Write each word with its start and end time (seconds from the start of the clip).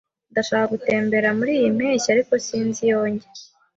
Ndashaka 0.31 0.65
gutembera 0.73 1.29
muriyi 1.37 1.67
mpeshyi, 1.77 2.07
ariko 2.15 2.33
sinzi 2.45 2.79
iyo 2.87 2.99
njya. 3.13 3.29